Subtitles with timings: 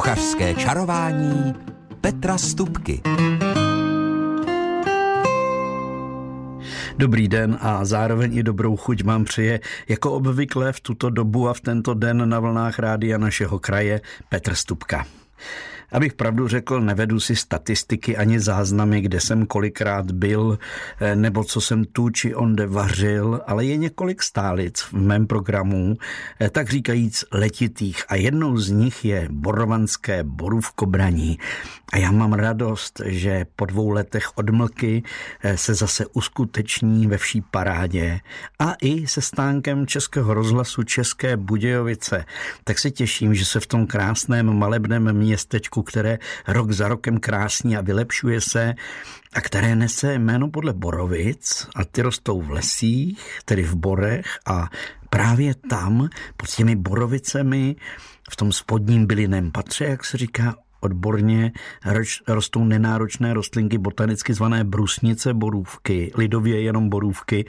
[0.00, 1.54] Kuchařské čarování
[2.00, 3.00] Petra Stupky.
[6.98, 11.54] Dobrý den a zároveň i dobrou chuť mám přeje jako obvykle v tuto dobu a
[11.54, 15.06] v tento den na vlnách rádia našeho kraje Petr Stupka.
[15.92, 20.58] Abych pravdu řekl, nevedu si statistiky ani záznamy, kde jsem kolikrát byl,
[21.00, 25.96] eh, nebo co jsem tu či onde vařil, ale je několik stálic v mém programu,
[26.40, 31.38] eh, tak říkajíc letitých a jednou z nich je borovanské borůvkobraní.
[31.92, 35.02] A já mám radost, že po dvou letech odmlky
[35.42, 38.20] eh, se zase uskuteční ve vší parádě
[38.58, 42.24] a i se stánkem Českého rozhlasu České Budějovice.
[42.64, 47.76] Tak se těším, že se v tom krásném malebném městečku, které rok za rokem krásní
[47.76, 48.74] a vylepšuje se,
[49.32, 54.68] a které nese jméno podle borovic a ty rostou v lesích, tedy v borech a
[55.10, 57.76] právě tam pod těmi borovicemi
[58.30, 61.52] v tom spodním bylinném patře, jak se říká, odborně
[62.28, 67.44] rostou nenáročné rostlinky botanicky zvané brusnice borůvky, lidově jenom borůvky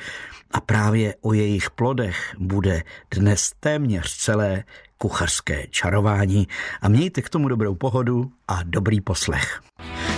[0.52, 4.64] a právě o jejich plodech bude dnes téměř celé
[4.98, 6.48] kuchařské čarování
[6.82, 9.62] a mějte k tomu dobrou pohodu a dobrý poslech.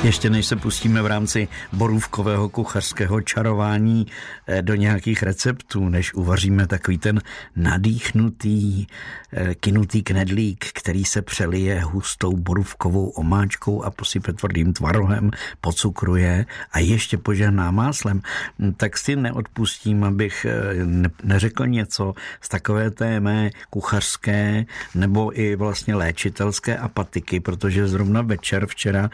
[0.03, 4.07] Ještě než se pustíme v rámci borůvkového kuchařského čarování
[4.47, 7.21] eh, do nějakých receptů, než uvaříme takový ten
[7.55, 8.85] nadýchnutý,
[9.33, 15.31] eh, kinutý knedlík, který se přelije hustou borůvkovou omáčkou a posype tvrdým tvarohem,
[15.61, 18.21] pocukruje a ještě požehná máslem,
[18.59, 24.65] hm, tak si neodpustím, abych eh, neřekl něco z takové té mé kuchařské
[24.95, 29.09] nebo i vlastně léčitelské apatiky, protože zrovna večer včera,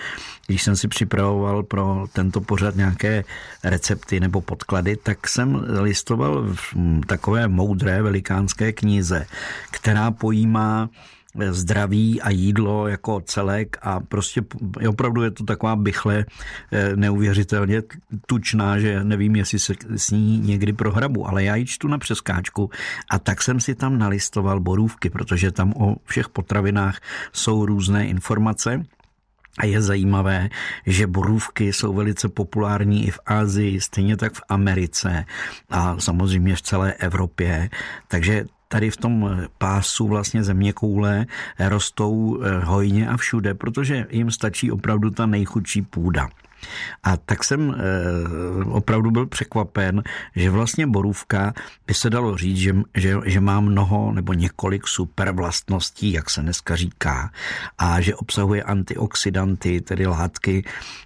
[0.47, 3.23] když jsem si připravoval pro tento pořad nějaké
[3.63, 6.75] recepty nebo podklady, tak jsem listoval v
[7.07, 9.25] takové moudré velikánské knize,
[9.71, 10.89] která pojímá
[11.49, 14.41] zdraví a jídlo jako celek a prostě
[14.89, 16.25] opravdu je to taková bychle
[16.71, 17.81] eh, neuvěřitelně
[18.25, 22.69] tučná, že nevím, jestli se s ní někdy prohrabu, ale já ji čtu na přeskáčku
[23.11, 26.99] a tak jsem si tam nalistoval borůvky, protože tam o všech potravinách
[27.33, 28.83] jsou různé informace
[29.57, 30.49] a je zajímavé,
[30.85, 35.25] že borůvky jsou velice populární i v Asii, stejně tak v Americe
[35.69, 37.69] a samozřejmě v celé Evropě.
[38.07, 41.25] Takže tady v tom pásu vlastně země koule
[41.59, 46.29] rostou eh, hojně a všude, protože jim stačí opravdu ta nejchudší půda.
[47.03, 50.03] A tak jsem e, opravdu byl překvapen,
[50.35, 51.53] že vlastně borůvka
[51.87, 56.41] by se dalo říct, že, že, že má mnoho nebo několik super vlastností, jak se
[56.41, 57.31] dneska říká,
[57.77, 60.63] a že obsahuje antioxidanty, tedy látky,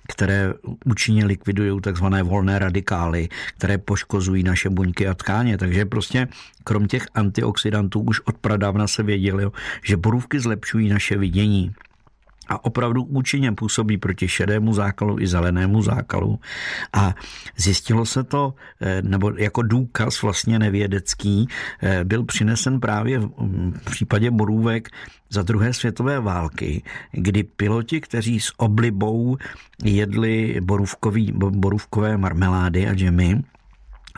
[0.07, 0.53] které
[0.85, 5.57] účinně likvidují takzvané volné radikály, které poškozují naše buňky a tkáně.
[5.57, 6.27] Takže prostě
[6.63, 9.51] krom těch antioxidantů už od pradávna se vědělo,
[9.83, 11.73] že borůvky zlepšují naše vidění
[12.53, 16.39] a opravdu účinně působí proti šedému zákalu i zelenému zákalu.
[16.93, 17.15] A
[17.57, 21.47] zjistilo se to, eh, nebo jako důkaz vlastně nevědecký,
[21.81, 24.89] eh, byl přinesen právě v případě borůvek
[25.29, 29.37] za druhé světové války, kdy piloti, kteří s oblibou
[29.83, 33.41] jedli borůvkový, borůvkové marmelády a džemy,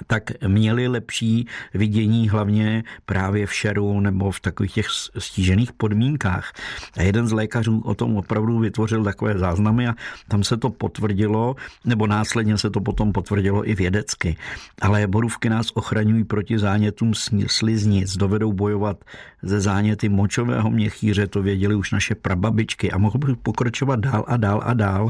[0.08, 6.54] tak měli lepší vidění hlavně právě v šeru nebo v takových těch stížených podmínkách.
[6.98, 9.96] A jeden z lékařů o tom opravdu vytvořil takové záznamy a
[10.28, 14.38] tam se to potvrdilo, nebo následně se to potom potvrdilo i vědecky.
[14.82, 17.14] Ale borůvky nás ochraňují proti zánětům
[17.48, 19.06] sliznic, dovedou bojovat
[19.42, 24.38] ze záněty močového měchýře, to věděli už naše prababičky a mohl bych pokračovat dál a
[24.38, 25.10] dál a dál.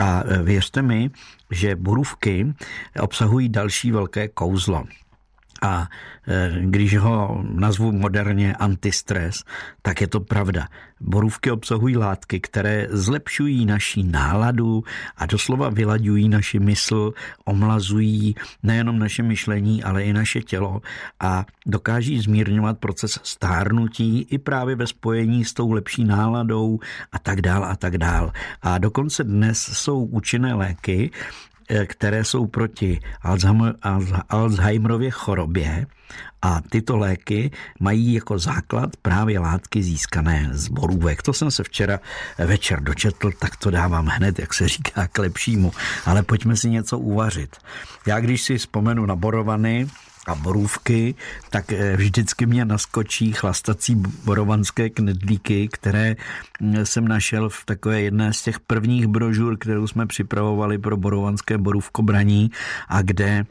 [0.00, 1.10] A e, věřte mi,
[1.52, 2.54] že borůvky
[3.00, 4.84] obsahují další velké kouzlo.
[5.62, 5.88] A
[6.28, 9.44] e, když ho nazvu moderně antistres,
[9.82, 10.68] tak je to pravda.
[11.00, 14.84] Borůvky obsahují látky, které zlepšují naši náladu
[15.16, 17.12] a doslova vylaďují naši mysl,
[17.44, 20.82] omlazují nejenom naše myšlení, ale i naše tělo
[21.20, 26.78] a dokáží zmírňovat proces stárnutí i právě ve spojení s tou lepší náladou
[27.12, 28.32] a tak dál a tak dál.
[28.62, 31.10] A dokonce dnes jsou účinné léky,
[31.86, 33.00] které jsou proti
[34.28, 35.86] Alzheimerově chorobě
[36.42, 41.22] a tyto léky mají jako základ právě látky získané z borůvek.
[41.22, 42.00] To jsem se včera
[42.38, 45.72] večer dočetl, tak to dávám hned, jak se říká, k lepšímu.
[46.06, 47.56] Ale pojďme si něco uvařit.
[48.06, 49.86] Já když si vzpomenu na borovany,
[50.26, 51.14] a borůvky,
[51.50, 56.16] tak eh, vždycky mě naskočí chlastací borovanské knedlíky, které
[56.60, 61.58] mm, jsem našel v takové jedné z těch prvních brožur, kterou jsme připravovali pro borovanské
[61.58, 62.50] borůvkobraní
[62.88, 63.46] a kde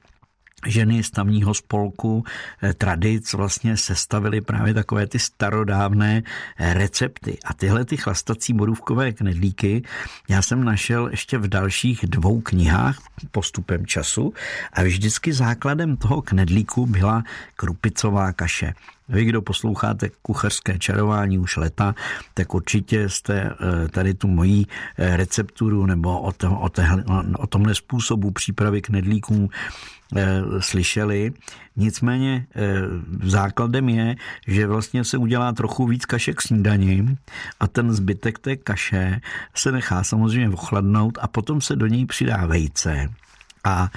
[0.68, 2.24] ženy z tamního spolku
[2.62, 6.24] eh, tradic vlastně sestavily právě takové ty starodávné
[6.58, 7.38] eh, recepty.
[7.46, 9.84] A tyhle ty chlastací borůvkové knedlíky
[10.30, 12.98] já jsem našel ještě v dalších dvou knihách
[13.32, 14.34] postupem času
[14.74, 17.24] a vždycky základem toho knedlíku byla
[17.56, 18.74] krupicová kaše.
[19.12, 21.96] Vy, kdo posloucháte kuchařské čarování už leta,
[22.34, 24.68] tak určitě jste eh, tady tu mojí
[24.98, 27.04] recepturu nebo o, to, o, tehle,
[27.38, 29.50] o tomhle způsobu přípravy knedlíků
[30.16, 31.32] Eh, slyšeli.
[31.76, 32.82] Nicméně eh,
[33.24, 34.16] základem je,
[34.48, 37.18] že vlastně se udělá trochu víc kaše k snídaní
[37.60, 39.22] a ten zbytek té kaše
[39.56, 43.10] se nechá samozřejmě ochladnout a potom se do něj přidá vejce
[43.64, 43.90] a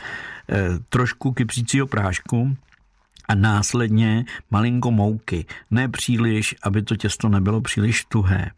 [0.48, 2.56] eh, trošku kypřícího prášku
[3.28, 5.46] a následně malinko mouky.
[5.70, 8.50] Ne příliš, aby to těsto nebylo příliš tuhé.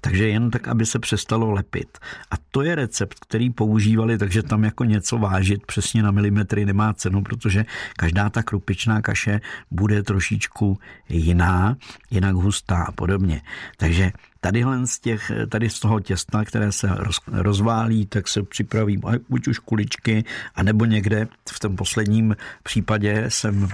[0.00, 1.98] Takže jen tak, aby se přestalo lepit.
[2.30, 6.94] A to je recept, který používali, takže tam jako něco vážit přesně na milimetry nemá
[6.94, 7.64] cenu, protože
[7.96, 9.40] každá ta krupičná kaše
[9.70, 10.78] bude trošičku
[11.08, 11.76] jiná,
[12.10, 13.42] jinak hustá a podobně.
[13.76, 19.00] Takže Tadyhle z těch, tady z toho těsta, které se roz, rozválí, tak se připraví
[19.28, 20.24] buď už kuličky,
[20.54, 23.68] anebo někde v tom posledním případě jsem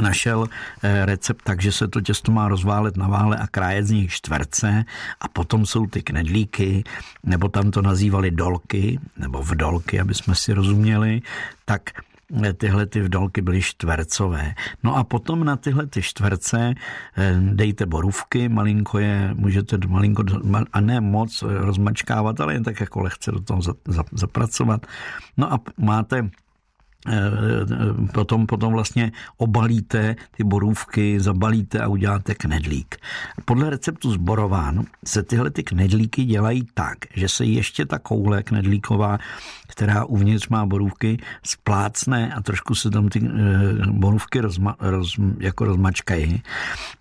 [0.00, 0.48] našel
[0.82, 4.12] eh, recept tak, že se to těsto má rozválet na vále a krájet z nich
[4.12, 4.84] čtverce
[5.20, 6.84] a potom jsou ty knedlíky,
[7.24, 11.22] nebo tam to nazývali dolky, nebo vdolky, aby jsme si rozuměli,
[11.64, 11.90] tak
[12.44, 14.54] eh, tyhle ty vdolky byly čtvercové.
[14.82, 16.74] No a potom na tyhle ty čtverce
[17.16, 20.24] eh, dejte borůvky, malinko je, můžete malinko,
[20.72, 23.62] a ne moc rozmačkávat, ale jen tak jako lehce do toho
[24.12, 24.86] zapracovat.
[25.36, 26.30] No a máte
[28.12, 32.96] potom, potom vlastně obalíte ty borůvky, zabalíte a uděláte knedlík.
[33.44, 39.18] Podle receptu zborován se tyhle ty knedlíky dělají tak, že se ještě ta koule knedlíková,
[39.68, 43.30] která uvnitř má borůvky, splácne a trošku se tam ty eh,
[43.86, 46.42] borůvky rozma, roz, jako rozmačkají.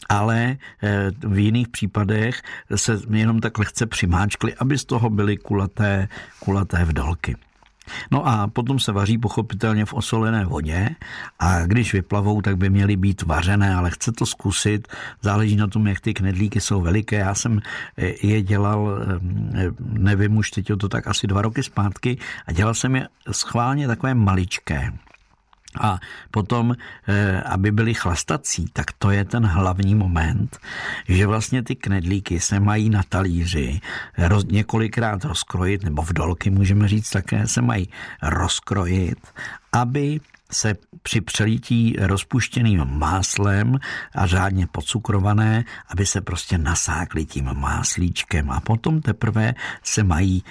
[0.09, 2.41] Ale eh, v jiných případech
[2.75, 6.07] se jenom tak lehce přimáčkly, aby z toho byly kulaté,
[6.39, 7.35] kulaté vdolky.
[8.11, 10.89] No a potom se vaří pochopitelně v osolené vodě
[11.39, 14.87] a když vyplavou, tak by měly být vařené, ale chce to zkusit,
[15.21, 17.15] záleží na tom, jak ty knedlíky jsou veliké.
[17.15, 17.59] Já jsem
[17.97, 18.89] eh, je dělal,
[19.55, 22.17] eh, nevím už teď to tak asi dva roky zpátky
[22.47, 24.91] a dělal jsem je schválně takové maličké.
[25.81, 25.99] A
[26.31, 26.75] potom,
[27.07, 30.57] eh, aby byly chlastací, tak to je ten hlavní moment,
[31.07, 33.79] že vlastně ty knedlíky se mají na talíři
[34.17, 37.89] roz, několikrát rozkrojit, nebo v dolky můžeme říct také, se mají
[38.21, 39.19] rozkrojit,
[39.71, 40.19] aby
[40.51, 43.79] se při přelítí rozpuštěným máslem
[44.15, 48.51] a řádně pocukrované, aby se prostě nasákly tím máslíčkem.
[48.51, 49.53] A potom teprve
[49.83, 50.43] se mají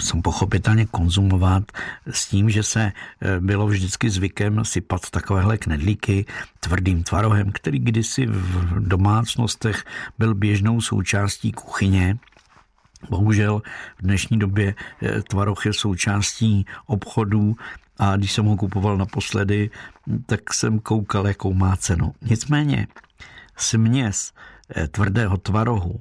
[0.00, 1.72] jsou pochopitelně konzumovat
[2.10, 6.26] s tím, že se eh, bylo vždycky zvykem sypat takovéhle knedlíky
[6.60, 9.84] tvrdým tvarohem, který kdysi v domácnostech
[10.18, 12.18] byl běžnou součástí kuchyně.
[13.10, 13.62] Bohužel
[13.98, 17.56] v dnešní době eh, tvaroh je součástí obchodů
[17.98, 19.70] a když jsem ho kupoval naposledy,
[20.26, 22.14] tak jsem koukal, jakou má cenu.
[22.22, 22.86] Nicméně
[23.56, 24.32] směs
[24.90, 26.00] tvrdého tvarohu,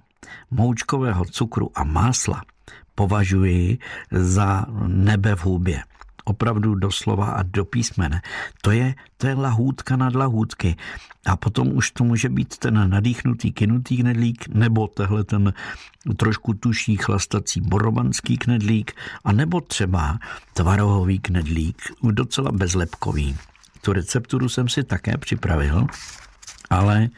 [0.52, 2.42] moučkového cukru a másla
[2.98, 3.78] považuji
[4.12, 5.84] za nebe v hůbě.
[6.26, 8.22] Opravdu doslova a do písmene.
[8.62, 10.76] To je, to je lahůdka nad lahůdky.
[11.26, 15.54] A potom už to může být ten nadýchnutý kinutý knedlík, nebo tehle ten
[16.18, 18.92] trošku tuší chlastací borovanský knedlík,
[19.24, 20.19] a nebo třeba
[20.54, 21.81] tvarohový knedlík,
[22.12, 23.38] docela bezlepkový.
[23.81, 25.88] Tu recepturu jsem si také připravil,
[26.69, 27.10] ale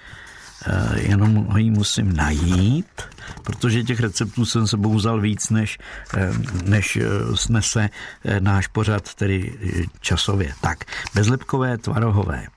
[0.96, 3.02] jenom ho ji musím najít,
[3.44, 5.78] protože těch receptů jsem se vzal víc, než,
[6.18, 6.32] eh,
[6.64, 7.90] než eh, snese
[8.40, 9.54] náš pořad, tedy
[10.00, 10.54] časově.
[10.62, 10.78] Tak,
[11.16, 12.48] bezlepkové tvarohové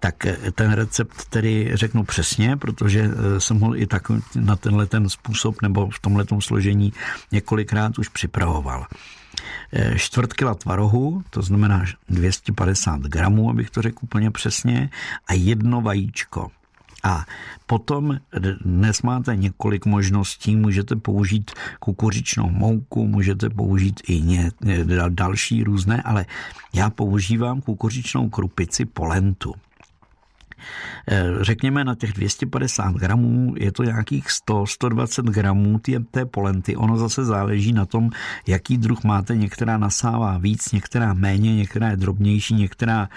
[0.00, 4.02] tak ten recept tedy řeknu přesně, protože jsem ho i tak
[4.34, 6.92] na tenhle ten způsob nebo v tomhle složení
[7.32, 8.86] několikrát už připravoval.
[9.96, 14.90] Čtvrt kila tvarohu, to znamená 250 gramů, abych to řekl úplně přesně,
[15.26, 16.50] a jedno vajíčko.
[17.02, 17.26] A
[17.66, 18.18] potom
[18.64, 24.50] dnes máte několik možností, můžete použít kukuřičnou mouku, můžete použít i ně,
[25.08, 26.26] další různé, ale
[26.74, 29.54] já používám kukuřičnou krupici polentu.
[31.08, 36.76] Eh, řekněme na těch 250 gramů je to nějakých 100-120 gramů té, té polenty.
[36.76, 38.10] Ono zase záleží na tom,
[38.46, 39.36] jaký druh máte.
[39.36, 43.08] Některá nasává víc, některá méně, některá je drobnější, některá,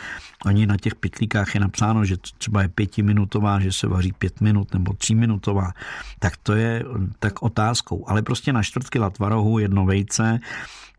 [0.46, 4.74] oni na těch pitlíkách je napsáno, že třeba je pětiminutová, že se vaří pět minut
[4.74, 5.72] nebo tříminutová.
[6.20, 6.84] Tak to je
[7.20, 8.06] tak otázkou.
[8.08, 10.40] Ale prostě na čtvrtky latvarohu jedno vejce,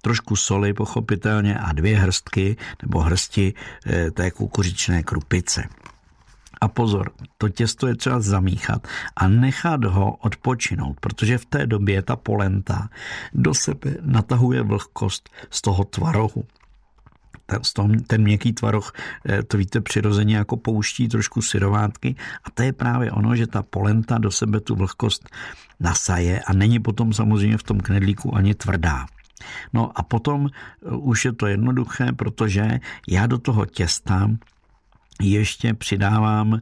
[0.02, 3.54] trošku soli pochopitelně a dvě hrstky nebo hrsti
[3.86, 5.68] eh, té kukuřičné krupice.
[6.66, 12.02] A pozor, to těsto je třeba zamíchat a nechat ho odpočinout, protože v té době
[12.02, 12.90] ta polenta
[13.34, 16.44] do sebe natahuje vlhkost z toho tvarohu
[17.46, 18.92] ten, ten měkký tvaroh,
[19.28, 23.62] eh, to víte, přirozeně jako pouští trošku syrovátky a to je právě ono, že ta
[23.62, 25.30] polenta do sebe tu vlhkost
[25.80, 29.06] nasaje a není potom samozřejmě v tom knedlíku ani tvrdá.
[29.72, 34.30] No a potom eh, už je to jednoduché, protože já do toho těsta
[35.22, 36.60] ještě přidávám e,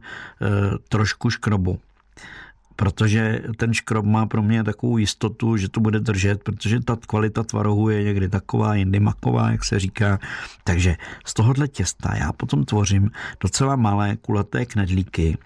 [0.89, 1.79] trošku škrobu
[2.75, 7.43] protože ten škrob má pro mě takovou jistotu, že to bude držet, protože ta kvalita
[7.43, 10.19] tvarohu je někdy taková, jindy maková, jak se říká.
[10.63, 10.95] Takže
[11.25, 15.37] z tohohle těsta já potom tvořím docela malé kulaté knedlíky,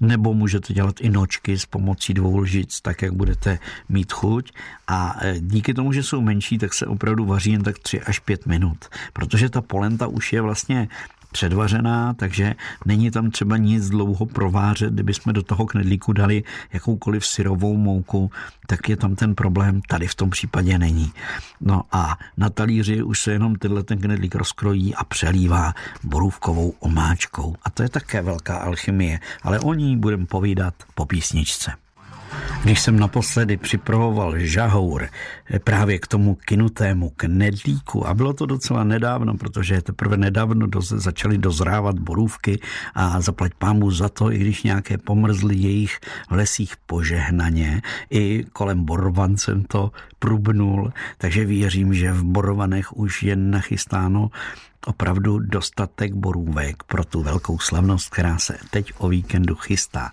[0.00, 4.52] nebo můžete dělat i nočky s pomocí dvou lžic, tak jak budete mít chuť.
[4.88, 8.18] A e, díky tomu, že jsou menší, tak se opravdu vaří jen tak 3 až
[8.18, 10.88] 5 minut, protože ta polenta už je vlastně
[11.36, 14.92] předvařená, takže není tam třeba nic dlouho provářet.
[14.92, 18.30] Kdyby jsme do toho knedlíku dali jakoukoliv syrovou mouku,
[18.66, 19.80] tak je tam ten problém.
[19.88, 21.12] Tady v tom případě není.
[21.60, 27.54] No a na talíři už se jenom tenhle ten knedlík rozkrojí a přelívá borůvkovou omáčkou.
[27.62, 31.85] A to je také velká alchymie, ale o ní budeme povídat po písničce.
[32.62, 35.08] Když jsem naposledy připravoval žahour
[35.64, 41.38] právě k tomu kinutému knedlíku a bylo to docela nedávno, protože teprve nedávno doz, začaly
[41.38, 42.60] dozrávat borůvky
[42.94, 45.98] a zaplať pámu za to, i když nějaké pomrzly jejich
[46.30, 53.22] v lesích požehnaně, i kolem Borvan jsem to prubnul, takže věřím, že v Borovanech už
[53.22, 54.30] je nachystáno
[54.86, 60.10] opravdu dostatek borůvek pro tu velkou slavnost, která se teď o víkendu chystá.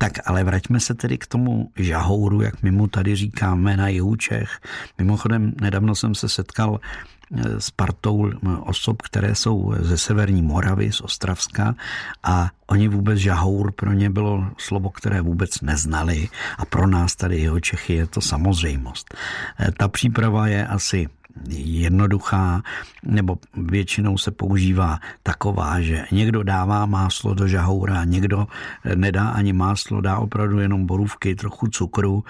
[0.00, 4.16] Tak ale vraťme se tedy k tomu žahouru, jak my mu tady říkáme na jihu
[4.16, 4.60] Čech.
[4.98, 8.32] Mimochodem, nedávno jsem se setkal eh, s partou
[8.64, 11.74] osob, které jsou ze severní Moravy, z Ostravska
[12.22, 16.28] a oni vůbec žahour pro ně bylo slovo, které vůbec neznali
[16.58, 19.14] a pro nás tady jeho Čechy je to samozřejmost.
[19.60, 21.08] Eh, ta příprava je asi
[21.56, 22.62] jednoduchá,
[23.04, 28.46] nebo většinou se používá taková, že někdo dává máslo do žahoura, někdo
[28.94, 32.24] nedá ani máslo, dá opravdu jenom borůvky, trochu cukru,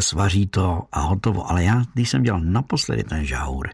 [0.00, 1.50] svaří to a hotovo.
[1.50, 3.70] Ale já, když jsem dělal naposledy ten žahour,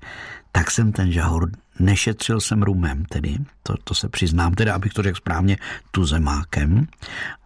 [0.52, 5.02] tak jsem ten žahour nešetřil jsem rumem, tedy, to, to se přiznám, teda, abych to
[5.02, 5.56] řekl správně,
[5.90, 6.87] tuzemákem.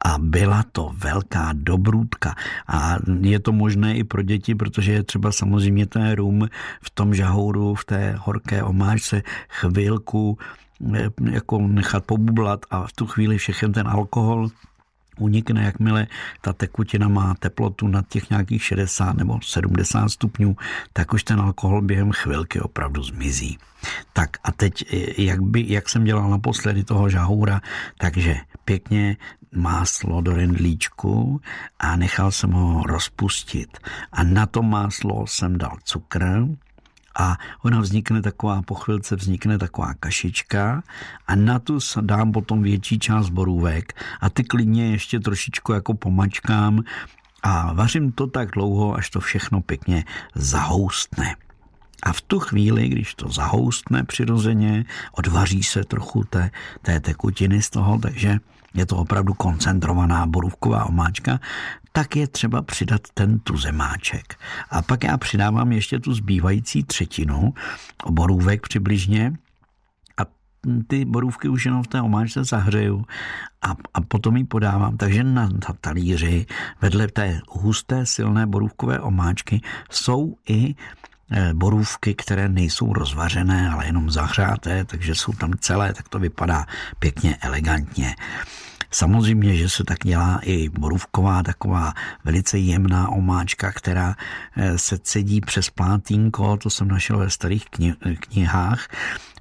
[0.05, 2.35] A byla to velká dobrůdka.
[2.69, 6.49] A je to možné i pro děti, protože je třeba samozřejmě ten rum
[6.83, 10.39] v tom žahouru, v té horké omáčce chvilku
[10.95, 14.49] eh, jako nechat pobublat a v tu chvíli všechen ten alkohol
[15.21, 16.07] unikne, jakmile
[16.41, 20.57] ta tekutina má teplotu nad těch nějakých 60 nebo 70 stupňů,
[20.93, 23.59] tak už ten alkohol během chvilky opravdu zmizí.
[24.13, 24.85] Tak a teď,
[25.19, 27.61] jak, by, jak jsem dělal naposledy toho žahoura,
[27.99, 29.17] takže pěkně
[29.55, 31.41] máslo do rendlíčku
[31.79, 33.79] a nechal jsem ho rozpustit.
[34.13, 36.47] A na to máslo jsem dal cukr,
[37.19, 40.83] a ona vznikne taková, po chvilce vznikne taková kašička
[41.27, 46.85] a na tu dám potom větší část borůvek a ty klidně ještě trošičku jako pomačkám
[47.43, 51.37] a vařím to tak dlouho, až to všechno pěkně zahoustne.
[52.03, 56.51] A v tu chvíli, když to zahoustne přirozeně, odvaří se trochu té,
[56.83, 58.39] té tekutiny z toho, takže
[58.75, 61.41] je to opravdu koncentrovaná borůvková omáčka,
[61.93, 64.35] tak je třeba přidat ten tuzemáček.
[64.71, 67.55] A pak já přidávám ještě tu zbývající třetinu
[68.11, 69.33] borůvek přibližně
[70.17, 70.23] a
[70.87, 73.05] ty borůvky už jenom v té omáčce zahřeju
[73.63, 74.97] a, a potom ji podávám.
[74.97, 75.49] Takže na,
[75.81, 76.47] talíři
[76.81, 79.61] vedle té husté silné borůvkové omáčky
[79.91, 80.75] jsou i
[81.53, 86.67] borůvky, které nejsou rozvařené, ale jenom zahřáté, takže jsou tam celé, tak to vypadá
[86.99, 88.17] pěkně elegantně.
[88.91, 91.93] Samozřejmě, že se tak dělá i borůvková taková
[92.25, 94.17] velice jemná omáčka, která
[94.57, 97.65] eh, se cedí přes plátínko, to jsem našel ve starých
[98.21, 98.89] knihách,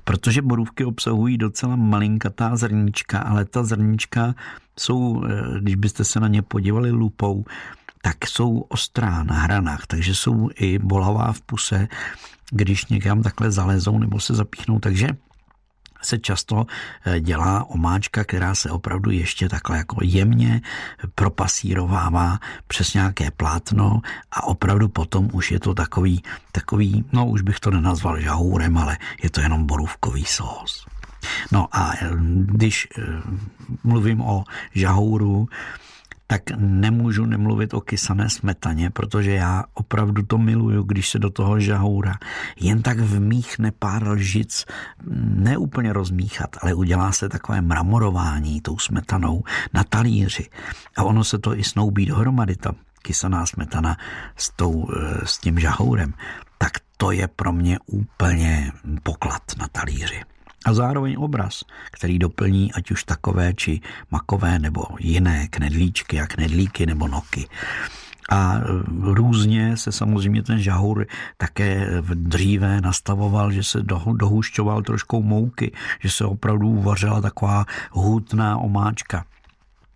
[0.03, 4.35] protože borůvky obsahují docela malinkatá zrnička, ale ta zrnička
[4.79, 7.45] jsou, eh, když byste se na ně podívali lupou,
[8.01, 11.87] tak jsou ostrá na hranách, takže jsou i bolavá v puse,
[12.51, 15.07] když někam takhle zalezou nebo se zapíchnou, takže
[16.01, 16.65] se často
[17.05, 20.61] eh, dělá omáčka, která se opravdu ještě takhle jako jemně
[21.15, 24.01] propasírovává přes nějaké plátno
[24.31, 28.97] a opravdu potom už je to takový, takový, no už bych to nenazval žahůrem, ale
[29.23, 30.85] je to jenom borůvkový sós.
[31.51, 32.09] No a eh,
[32.45, 33.01] když eh,
[33.83, 34.43] mluvím o
[34.75, 35.47] žahouru,
[36.31, 41.59] tak nemůžu nemluvit o kysané smetaně, protože já opravdu to miluju, když se do toho
[41.59, 42.13] žahoura
[42.59, 44.65] jen tak vmíchne pár lžic,
[45.17, 49.43] ne úplně rozmíchat, ale udělá se takové mramorování tou smetanou
[49.73, 50.49] na talíři.
[50.97, 52.71] A ono se to i snoubí dohromady, ta
[53.01, 53.97] kysaná smetana
[54.35, 56.13] s, tou, eh, s tím žahourem,
[56.57, 58.71] tak to je pro mě úplně
[59.03, 60.21] poklad na talíři.
[60.65, 66.85] A zároveň obraz, který doplní ať už takové či makové nebo jiné knedlíčky a knedlíky
[66.85, 67.47] nebo noky.
[68.29, 68.61] A e,
[69.01, 71.05] různě se samozřejmě ten žahur
[71.37, 73.81] také dříve nastavoval, že se
[74.13, 79.25] dohušťoval trošku mouky, že se opravdu uvařila taková hutná omáčka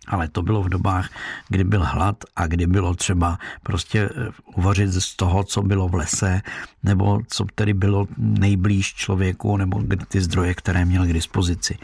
[0.06, 1.10] ale to bylo v dobách,
[1.48, 5.94] kdy byl hlad a kdy bylo třeba prostě eh, uvařit z toho, co bylo v
[5.94, 6.42] lese,
[6.82, 11.78] nebo co tedy bylo nejblíž člověku, nebo ty zdroje, které měl k dispozici.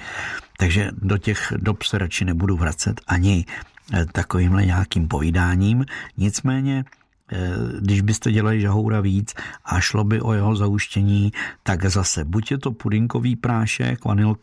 [0.58, 3.44] Takže do těch dob se radši nebudu vracet ani
[3.94, 5.84] eh, takovýmhle nějakým povídáním.
[6.16, 6.84] Nicméně
[7.80, 9.34] když byste dělali žahoura víc
[9.64, 11.32] a šlo by o jeho zauštění,
[11.62, 13.98] tak zase buď je to pudinkový prášek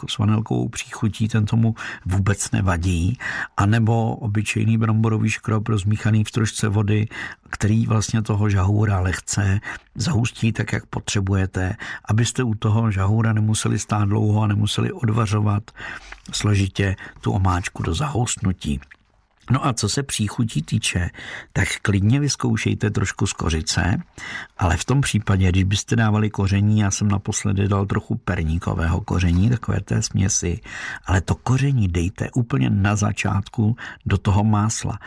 [0.10, 1.76] s vanilkovou příchutí, ten tomu
[2.06, 3.18] vůbec nevadí,
[3.58, 7.08] anebo obyčejný bramborový škrob rozmíchaný v trošce vody,
[7.50, 9.60] který vlastně toho žahoura lehce
[9.96, 11.76] zahustí tak, jak potřebujete,
[12.06, 15.72] abyste u toho žahoura nemuseli stát dlouho a nemuseli odvařovat
[16.32, 18.80] složitě tu omáčku do zahoustnutí.
[19.52, 21.10] No a co se příchutí týče,
[21.54, 24.02] tak klidně vyzkoušejte trošku z kořice,
[24.58, 29.50] ale v tom případě, když byste dávali koření, já jsem naposledy dal trochu perníkového koření,
[29.50, 30.60] takové té směsi,
[31.06, 33.76] ale to koření dejte úplně na začátku
[34.06, 35.00] do toho másla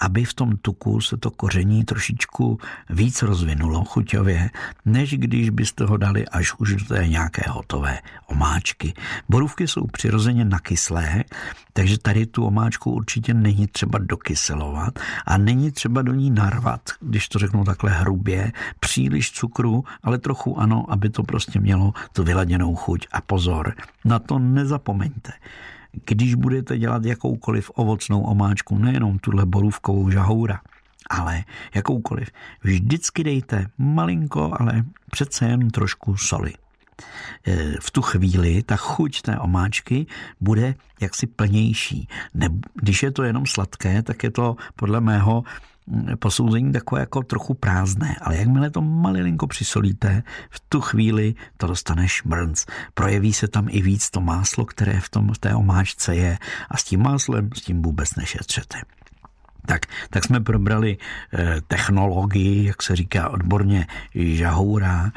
[0.00, 2.58] aby v tom tuku se to koření trošičku
[2.90, 4.50] víc rozvinulo chuťově,
[4.84, 8.94] než když byste ho dali až už do té nějaké hotové omáčky.
[9.28, 11.24] Borůvky jsou přirozeně nakyslé,
[11.72, 17.28] takže tady tu omáčku určitě není třeba dokyselovat a není třeba do ní narvat, když
[17.28, 22.74] to řeknu takhle hrubě, příliš cukru, ale trochu ano, aby to prostě mělo tu vyladěnou
[22.74, 23.06] chuť.
[23.12, 23.74] A pozor,
[24.04, 25.32] na to nezapomeňte
[26.04, 30.60] když budete dělat jakoukoliv ovocnou omáčku, nejenom tuhle borůvkovou žahoura,
[31.10, 32.28] ale jakoukoliv,
[32.62, 36.52] vždycky dejte malinko, ale přece jen trošku soli.
[37.46, 40.06] E, v tu chvíli ta chuť té omáčky
[40.40, 42.08] bude jaksi plnější.
[42.74, 45.44] Když je to jenom sladké, tak je to podle mého
[46.18, 52.08] posouzení takové jako trochu prázdné, ale jakmile to malilinko přisolíte, v tu chvíli to dostane
[52.08, 52.64] šmrnc.
[52.94, 56.38] Projeví se tam i víc to máslo, které v, tom, v té omáčce je
[56.70, 58.78] a s tím máslem s tím vůbec nešetřete.
[59.66, 60.96] Tak, tak jsme probrali
[61.32, 65.12] eh, technologii, jak se říká odborně, žahoura.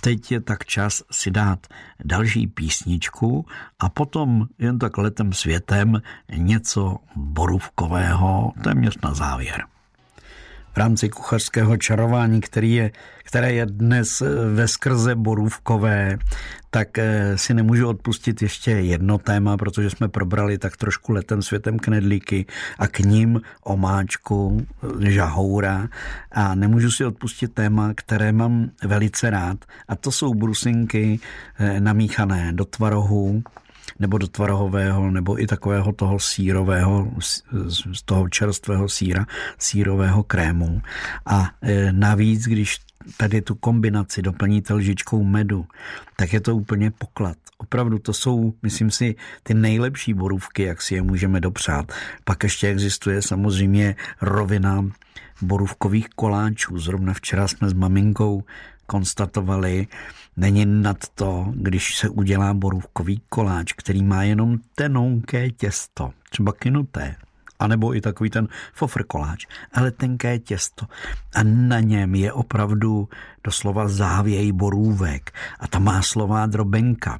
[0.00, 1.66] Teď je tak čas si dát
[2.04, 3.46] další písničku
[3.78, 6.02] a potom jen tak letem světem
[6.36, 9.64] něco borůvkového, téměř na závěr
[10.72, 12.90] v rámci kuchařského čarování, který je,
[13.24, 16.18] které je dnes eh, ve skrze borůvkové,
[16.70, 21.78] tak eh, si nemůžu odpustit ještě jedno téma, protože jsme probrali tak trošku letem světem
[21.78, 22.46] knedlíky
[22.78, 24.66] a k ním omáčku
[25.06, 25.88] eh, žahoura.
[26.32, 31.20] A nemůžu si odpustit téma, které mám velice rád a to jsou brusinky
[31.80, 33.42] namíchané do tvarohu,
[34.00, 37.12] nebo do tvarohového, nebo i takového toho sírového,
[37.92, 39.26] z toho čerstvého síra,
[39.58, 40.82] sírového krému.
[41.26, 42.76] A e, navíc, když
[43.16, 45.66] tady tu kombinaci doplníte lžičkou medu,
[46.16, 47.36] tak je to úplně poklad.
[47.58, 51.92] Opravdu to jsou, myslím si, ty nejlepší borůvky, jak si je můžeme dopřát.
[52.24, 54.84] Pak ještě existuje samozřejmě rovina
[55.42, 56.78] borůvkových koláčů.
[56.78, 58.44] Zrovna včera jsme s maminkou
[58.90, 59.86] konstatovali,
[60.36, 67.16] není nad to, když se udělá borůvkový koláč, který má jenom tenonké těsto, třeba kinuté,
[67.58, 70.86] anebo i takový ten fofr koláč, ale tenké těsto.
[71.34, 73.08] A na něm je opravdu
[73.44, 77.18] doslova závěj borůvek a ta máslová drobenka.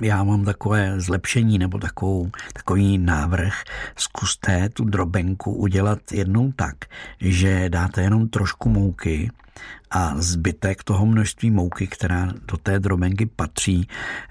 [0.00, 3.54] Já mám takové zlepšení nebo takovou, takový návrh.
[3.96, 6.76] Zkuste tu drobenku udělat jednou tak,
[7.20, 9.30] že dáte jenom trošku mouky,
[9.90, 13.88] a zbytek toho množství mouky, která do té drobenky patří,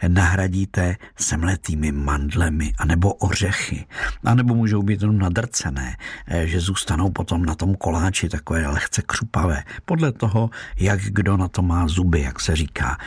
[0.08, 3.86] nahradíte semletými mandlemi anebo ořechy.
[4.26, 5.97] A nebo můžou být jenom nadrcené,
[6.43, 9.63] že zůstanou potom na tom koláči takové lehce křupavé.
[9.86, 12.97] Podle toho, jak kdo na to má zuby, jak se říká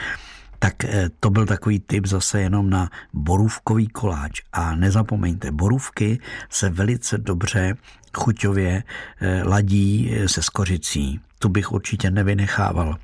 [0.64, 4.40] tak eh, to byl takový tip zase jenom na borůvkový koláč.
[4.52, 6.18] A nezapomeňte, borůvky
[6.50, 7.76] se velice dobře
[8.16, 8.82] chuťově
[9.20, 12.96] eh, ladí se skořicí tu bych určitě nevynechával.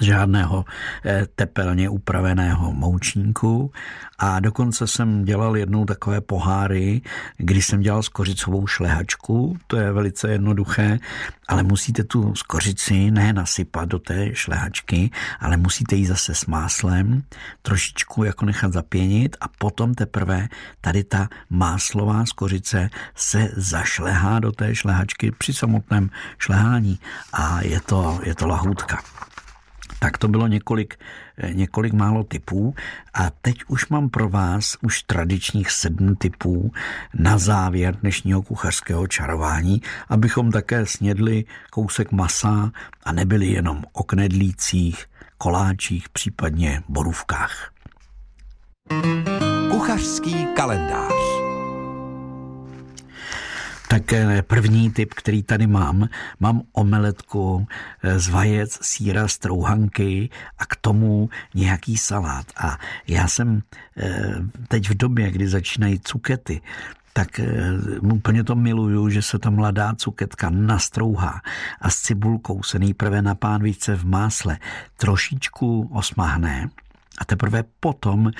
[0.00, 0.64] Žádného
[1.04, 3.72] eh, tepelně upraveného moučníku.
[4.18, 7.02] A dokonce jsem dělal jednou takové poháry,
[7.36, 10.98] kdy jsem dělal skořicovou šlehačku, to je velice jednoduché,
[11.48, 17.22] ale musíte tu skořici ne nasypat do té šlehačky, ale musíte ji zase s máslem
[17.62, 20.48] trošičku jako nechat zapěnit a potom teprve
[20.80, 26.98] tady ta máslová skořice se zašlehá do té šlehačky při samotném šlehání.
[27.32, 29.13] A je to, je to lahůdka.
[29.98, 30.98] Tak to bylo několik,
[31.38, 32.74] eh, několik málo typů
[33.14, 36.72] a teď už mám pro vás už tradičních sedm typů
[37.14, 42.70] na závěr dnešního kuchařského čarování, abychom také snědli kousek masa
[43.04, 45.06] a nebyli jenom o knedlících,
[45.38, 47.70] koláčích, případně borůvkách.
[49.70, 51.43] Kuchařský kalendář
[53.94, 56.08] tak eh, první typ, který tady mám,
[56.40, 57.66] mám omeletku
[58.02, 62.46] eh, z vajec, síra, strouhanky a k tomu nějaký salát.
[62.56, 62.78] A
[63.08, 63.62] já jsem
[63.96, 64.34] eh,
[64.68, 66.60] teď v době, kdy začínají cukety,
[67.12, 67.40] tak
[68.02, 71.40] úplně to miluju, že se ta mladá cuketka nastrouhá
[71.80, 74.58] a s cibulkou se nejprve na pánvičce v másle
[74.96, 76.70] trošičku osmahne,
[77.18, 78.30] a teprve potom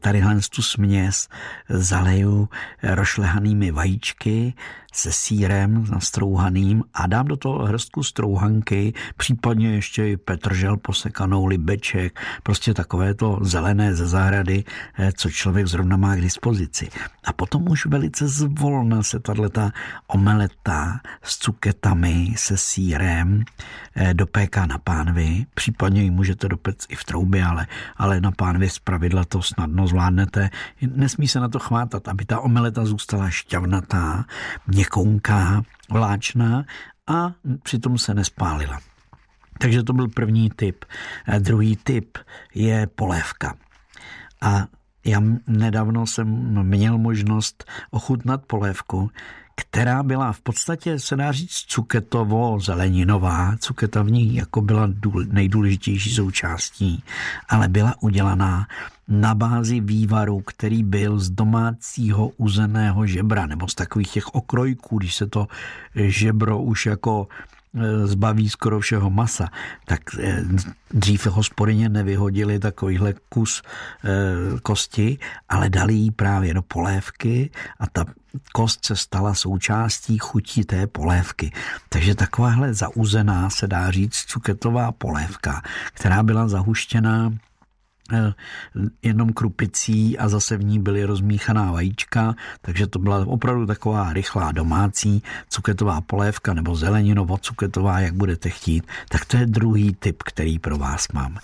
[0.00, 1.28] tady tu směs
[1.68, 2.48] zaleju
[2.82, 4.54] rošlehanými vajíčky,
[4.92, 12.20] se sírem nastrouhaným a dám do toho hrstku strouhanky, případně ještě i petržel posekanou, libeček,
[12.42, 14.64] prostě takové to zelené ze zahrady,
[14.98, 16.88] eh, co člověk zrovna má k dispozici.
[17.24, 19.42] A potom už velice zvolna se tato
[20.06, 23.44] omeleta s cuketami, se sírem
[23.94, 28.70] eh, dopéká na pánvi, případně ji můžete dopect i v troubě, ale, ale na pánvi
[28.70, 30.50] z pravidla to snadno zvládnete.
[30.80, 34.24] Nesmí se na to chvátat, aby ta omeleta zůstala šťavnatá,
[34.82, 36.64] měkounká, vláčná
[37.06, 38.80] a přitom se nespálila.
[39.58, 40.84] Takže to byl první typ.
[41.38, 42.18] Druhý typ
[42.54, 43.54] je polévka.
[44.40, 44.66] A
[45.04, 46.26] já nedávno jsem
[46.66, 49.10] měl možnost ochutnat polévku,
[49.54, 53.56] která byla v podstatě, se dá říct, cuketovo-zeleninová.
[53.58, 54.88] Cuketa v ní jako byla
[55.26, 57.04] nejdůležitější součástí,
[57.48, 58.66] ale byla udělaná
[59.08, 65.14] na bázi vývaru, který byl z domácího uzeného žebra, nebo z takových těch okrojků, když
[65.14, 65.48] se to
[65.94, 67.28] žebro už jako
[68.04, 69.48] zbaví skoro všeho masa,
[69.84, 70.44] tak e,
[70.90, 73.62] dřív hospodyně nevyhodili takovýhle kus
[74.04, 78.04] e, kosti, ale dali ji právě do polévky a ta
[78.52, 81.52] kost se stala součástí chutí té polévky.
[81.88, 85.62] Takže takováhle zauzená, se dá říct, cuketová polévka,
[85.94, 87.51] která byla zahuštěná Eh,
[89.02, 94.52] jenom krupicí a zase v ní byly rozmíchaná vajíčka, takže to byla opravdu taková rychlá
[94.52, 98.86] domácí cuketová polévka nebo zeleninovo cuketová, jak budete chtít.
[99.08, 101.38] Tak to je druhý typ, který pro vás mám.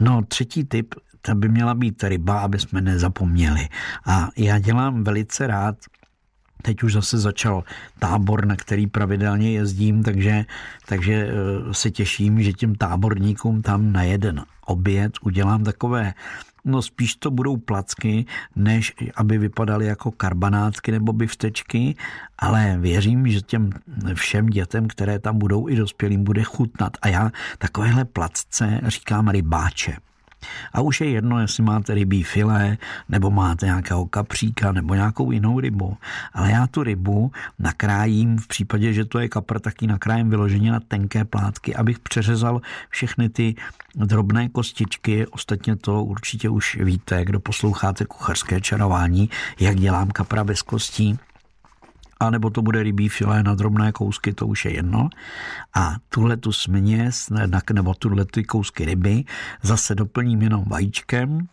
[0.00, 3.68] No, třetí typ, to by měla být ryba, aby jsme nezapomněli.
[4.06, 5.76] A já dělám velice rád
[6.62, 7.64] Teď už zase začal
[7.98, 10.44] tábor, na který pravidelně jezdím, takže,
[10.86, 16.14] takže eh, se těším, že těm táborníkům tam na jeden oběd udělám takové
[16.64, 21.96] No spíš to budou placky, než aby vypadaly jako karbanátky nebo biftečky,
[22.38, 23.70] ale věřím, že těm
[24.14, 26.92] všem dětem, které tam budou i dospělým, bude chutnat.
[27.02, 29.96] A já takovéhle placce říkám rybáče.
[30.72, 35.60] A už je jedno, jestli máte rybí filé, nebo máte nějakého kapříka, nebo nějakou jinou
[35.60, 35.96] rybu.
[36.32, 40.72] Ale já tu rybu nakrájím, v případě, že to je kapr, tak ji nakrájím vyloženě
[40.72, 43.54] na tenké plátky, abych přeřezal všechny ty
[43.94, 45.26] drobné kostičky.
[45.26, 51.18] Ostatně to určitě už víte, kdo posloucháte kuchařské čarování, jak dělám kapra bez kostí
[52.20, 55.08] a nebo to bude rybí filé na drobné kousky, to už je jedno.
[55.74, 57.30] A tuhle tu směs,
[57.72, 59.24] nebo tuhle ty kousky ryby
[59.62, 61.48] zase doplním jenom vajíčkem,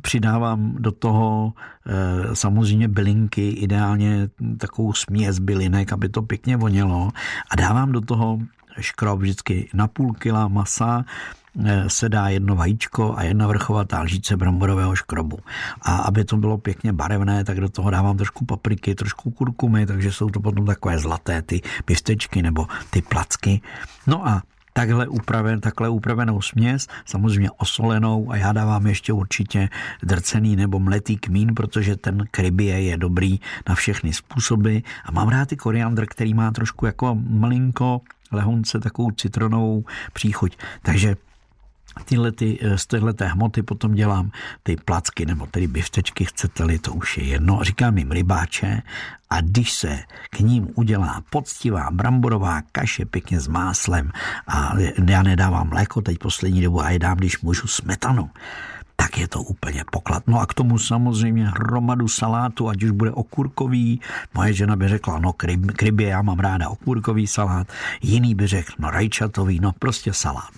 [0.00, 1.52] přidávám do toho
[1.86, 7.10] e, samozřejmě bylinky, ideálně takovou směs bylinek, aby to pěkně vonělo
[7.50, 8.38] a dávám do toho
[8.80, 11.43] škrob vždycky na půl kila masa, Eh,
[11.88, 15.38] se dá jedno vajíčko a jedna vrchovatá lžíce bramborového škrobu.
[15.82, 20.12] A aby to bylo pěkně barevné, tak do toho dávám trošku papriky, trošku kurkumy, takže
[20.12, 23.60] jsou to potom takové zlaté ty pistečky nebo ty placky.
[24.06, 29.68] No a takhle, upraven, takhle upravenou směs, samozřejmě osolenou a já dávám ještě určitě
[30.02, 35.52] drcený nebo mletý kmín, protože ten krybie je dobrý na všechny způsoby a mám rád
[35.52, 38.00] i koriandr, který má trošku jako malinko
[38.32, 40.58] lehonce takovou citronovou příchuť.
[40.82, 41.16] Takže
[42.04, 44.30] tyhle ty, eh, z téhleté hmoty potom dělám
[44.62, 47.64] ty placky nebo tedy biftečky, chcete-li, to už je jedno.
[47.64, 48.82] Říkám jim rybáče
[49.30, 49.98] a když se
[50.30, 54.10] k ním udělá poctivá bramborová kaše pěkně s máslem
[54.46, 54.72] a
[55.08, 58.30] já nedávám mléko teď poslední dobu a jedám, když můžu smetanu,
[58.96, 60.22] tak je to úplně poklad.
[60.26, 64.00] No a k tomu samozřejmě hromadu salátu, ať už bude okurkový.
[64.34, 67.66] Moje žena by řekla, no k rybě já mám ráda okurkový salát.
[68.02, 70.50] Jiný by řekl, no rajčatový, no prostě salát.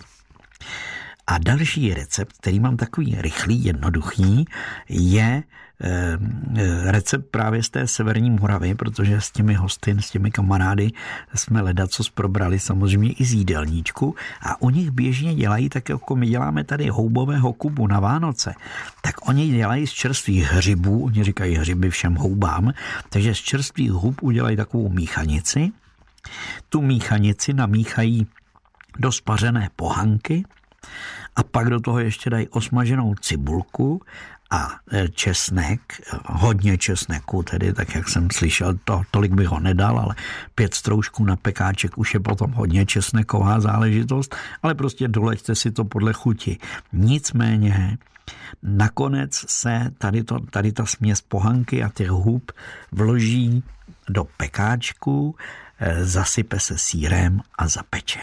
[1.27, 4.45] A další recept, který mám takový rychlý, jednoduchý,
[4.89, 5.43] je
[5.81, 6.19] eh,
[6.93, 10.91] recept právě z té severní Moravy, protože s těmi hosty, s těmi kamarády
[11.35, 16.17] jsme leda, co probrali samozřejmě i z jídelníčku a u nich běžně dělají tak, jako
[16.17, 18.55] my děláme tady houbového kubu na Vánoce,
[19.03, 22.73] tak oni dělají z čerstvých hřibů, oni říkají hřiby všem houbám,
[23.09, 25.73] takže z čerstvých hub udělají takovou míchanici,
[26.69, 28.27] tu míchanici namíchají
[28.99, 30.45] do spařené pohanky,
[31.37, 34.03] a pak do toho ještě dají osmaženou cibulku
[34.51, 35.81] a e, česnek,
[36.27, 40.15] hodně česneku tedy, tak jak jsem slyšel, to, tolik bych ho nedal, ale
[40.55, 45.85] pět stroužků na pekáček už je potom hodně česneková záležitost, ale prostě doleďte si to
[45.85, 46.59] podle chuti.
[46.93, 47.99] Nicméně
[48.63, 52.53] nakonec se tady, to, tady ta směs pohanky a těch hub
[52.93, 53.63] vloží
[54.09, 55.37] do pekáčku,
[55.79, 58.21] e, zasype se sírem a zapeče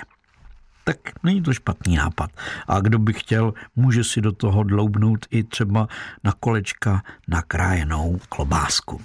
[0.83, 2.31] tak není to špatný nápad.
[2.67, 5.87] A kdo by chtěl, může si do toho dloubnout i třeba
[6.23, 9.01] na kolečka nakrájenou klobásku.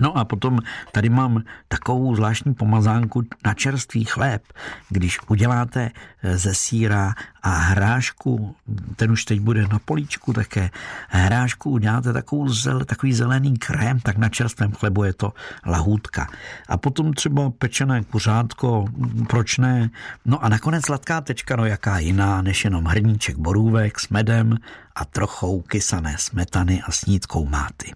[0.00, 0.58] No a potom
[0.92, 4.42] tady mám takovou zvláštní pomazánku na čerstvý chléb.
[4.88, 5.90] Když uděláte
[6.22, 8.56] eh, ze síra a hrášku,
[8.96, 10.70] ten už teď bude na políčku také,
[11.08, 15.32] hrášku uděláte takovou zel, takový zelený krém, tak na čerstvém chlebu je to
[15.66, 16.28] lahůdka.
[16.68, 18.84] A potom třeba pečené kuřátko,
[19.28, 19.90] proč ne?
[20.24, 24.56] No a nakonec sladká tečka, no jaká jiná, než jenom hrníček borůvek s medem
[24.94, 27.92] a trochou kysané smetany a snídkou máty.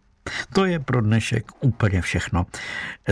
[0.52, 2.46] To je pro dnešek úplně všechno.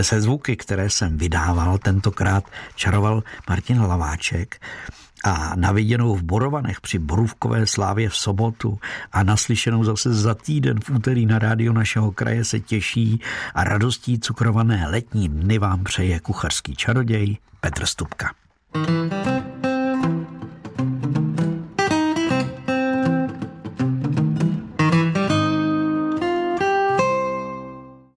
[0.01, 2.43] Se zvuky, které jsem vydával, tentokrát
[2.75, 4.61] čaroval Martin Hlaváček
[5.23, 8.79] a na viděnou v Borovanech při Borůvkové slávě v sobotu
[9.11, 13.21] a naslyšenou zase za týden v úterý na rádio našeho kraje se těší
[13.55, 18.31] a radostí cukrované letní dny vám přeje kuchařský čaroděj Petr Stupka.
[18.73, 19.52] thank you